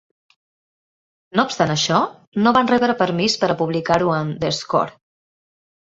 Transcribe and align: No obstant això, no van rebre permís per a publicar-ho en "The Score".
No 1.39 1.43
obstant 1.49 1.73
això, 1.75 1.99
no 2.45 2.55
van 2.57 2.71
rebre 2.73 2.97
permís 3.05 3.39
per 3.43 3.53
a 3.55 3.57
publicar-ho 3.63 4.09
en 4.23 4.37
"The 4.45 4.55
Score". 4.65 4.99